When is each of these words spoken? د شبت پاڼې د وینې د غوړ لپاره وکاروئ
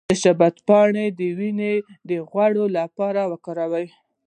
د 0.09 0.13
شبت 0.23 0.55
پاڼې 0.67 1.05
د 1.19 1.21
وینې 1.39 1.73
د 2.09 2.11
غوړ 2.29 2.53
لپاره 2.77 3.21
وکاروئ 3.31 3.87